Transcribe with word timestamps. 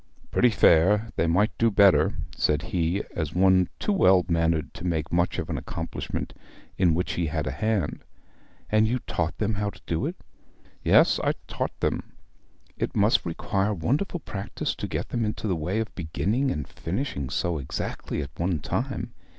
'Pretty 0.31 0.49
fair; 0.49 1.09
they 1.15 1.27
might 1.27 1.55
do 1.59 1.69
better,' 1.69 2.15
said 2.35 2.63
he, 2.63 3.03
as 3.15 3.35
one 3.35 3.69
too 3.77 3.93
well 3.93 4.25
mannered 4.27 4.73
to 4.73 4.83
make 4.83 5.13
much 5.13 5.37
of 5.37 5.47
an 5.47 5.59
accomplishment 5.59 6.33
in 6.75 6.95
which 6.95 7.11
he 7.13 7.27
had 7.27 7.45
a 7.45 7.51
hand. 7.51 8.03
'And 8.71 8.87
you 8.87 8.97
taught 9.05 9.37
them 9.37 9.53
how 9.53 9.69
to 9.69 9.79
do 9.85 10.07
it?' 10.07 10.15
'Yes, 10.81 11.19
I 11.23 11.33
taught 11.47 11.79
them.' 11.81 12.13
'It 12.79 12.95
must 12.95 13.27
require 13.27 13.75
wonderful 13.75 14.21
practice 14.21 14.73
to 14.77 14.87
get 14.87 15.09
them 15.09 15.23
into 15.23 15.47
the 15.47 15.55
way 15.55 15.79
of 15.79 15.93
beginning 15.93 16.49
and 16.49 16.67
finishing 16.67 17.29
so 17.29 17.59
exactly 17.59 18.23
at 18.23 18.31
one 18.37 18.57
time. 18.57 19.13